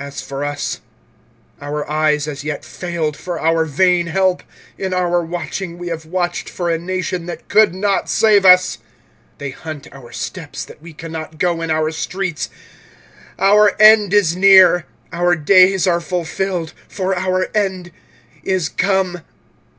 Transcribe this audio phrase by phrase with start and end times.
[0.00, 0.80] 25:004:017 As for us,
[1.60, 4.42] our eyes as yet failed for our vain help:
[4.78, 8.76] in our watching we have watched for a nation that could not save us.
[8.78, 8.82] 25:004:018
[9.36, 12.48] They hunt our steps, that we cannot go in our streets:
[13.38, 17.92] our end is near, our days are fulfilled; for our end
[18.42, 19.20] is come.